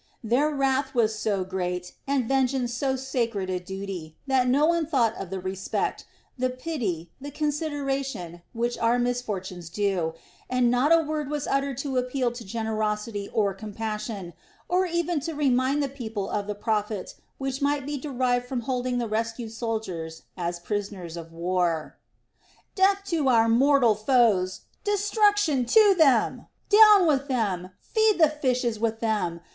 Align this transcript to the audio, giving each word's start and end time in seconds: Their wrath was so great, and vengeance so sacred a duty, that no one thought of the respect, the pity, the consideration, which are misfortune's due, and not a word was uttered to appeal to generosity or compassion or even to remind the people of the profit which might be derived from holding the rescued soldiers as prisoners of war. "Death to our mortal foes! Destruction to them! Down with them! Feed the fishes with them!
Their 0.23 0.49
wrath 0.49 0.95
was 0.95 1.13
so 1.13 1.43
great, 1.43 1.93
and 2.07 2.27
vengeance 2.27 2.73
so 2.73 2.95
sacred 2.95 3.51
a 3.51 3.59
duty, 3.59 4.15
that 4.25 4.47
no 4.47 4.65
one 4.65 4.87
thought 4.87 5.13
of 5.15 5.29
the 5.29 5.39
respect, 5.39 6.05
the 6.39 6.49
pity, 6.49 7.11
the 7.21 7.29
consideration, 7.29 8.41
which 8.53 8.79
are 8.79 8.97
misfortune's 8.97 9.69
due, 9.69 10.15
and 10.49 10.71
not 10.71 10.91
a 10.91 11.03
word 11.03 11.29
was 11.29 11.45
uttered 11.45 11.77
to 11.85 11.97
appeal 11.97 12.31
to 12.31 12.43
generosity 12.43 13.29
or 13.31 13.53
compassion 13.53 14.33
or 14.67 14.87
even 14.87 15.19
to 15.19 15.35
remind 15.35 15.83
the 15.83 15.87
people 15.87 16.31
of 16.31 16.47
the 16.47 16.55
profit 16.55 17.13
which 17.37 17.61
might 17.61 17.85
be 17.85 17.99
derived 17.99 18.47
from 18.47 18.61
holding 18.61 18.97
the 18.97 19.07
rescued 19.07 19.51
soldiers 19.51 20.23
as 20.35 20.57
prisoners 20.59 21.15
of 21.15 21.31
war. 21.31 21.95
"Death 22.73 23.03
to 23.05 23.29
our 23.29 23.47
mortal 23.47 23.93
foes! 23.93 24.61
Destruction 24.83 25.63
to 25.65 25.93
them! 25.95 26.47
Down 26.69 27.05
with 27.05 27.27
them! 27.27 27.69
Feed 27.79 28.17
the 28.17 28.31
fishes 28.31 28.79
with 28.79 28.99
them! 28.99 29.41